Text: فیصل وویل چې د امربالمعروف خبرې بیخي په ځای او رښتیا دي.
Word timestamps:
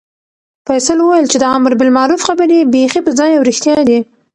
فیصل 0.67 0.97
وویل 1.01 1.25
چې 1.31 1.37
د 1.39 1.45
امربالمعروف 1.57 2.21
خبرې 2.27 2.69
بیخي 2.73 2.99
په 3.03 3.11
ځای 3.19 3.31
او 3.35 3.45
رښتیا 3.49 3.77
دي. 3.89 3.99